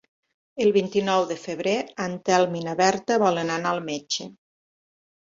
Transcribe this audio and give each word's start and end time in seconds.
El 0.63 0.71
vint-i-nou 0.75 1.25
de 1.31 1.35
febrer 1.41 1.73
en 2.05 2.15
Telm 2.29 2.55
i 2.59 2.61
na 2.67 2.73
Berta 2.79 3.17
volen 3.25 3.51
anar 3.57 3.75
al 3.75 3.83
metge. 3.91 4.27